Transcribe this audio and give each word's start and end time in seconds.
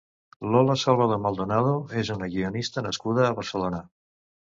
Lola 0.53 0.75
Salvador 0.83 1.19
Maldonado 1.25 1.73
és 2.03 2.09
una 2.13 2.29
guionista 2.37 2.85
nascuda 2.87 3.27
a 3.27 3.37
Barcelona. 3.41 3.83